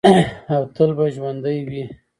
[0.53, 1.83] او تل به ژوندی وي.